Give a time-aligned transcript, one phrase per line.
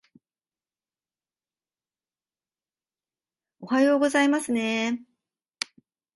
[3.59, 5.71] おはようございますねー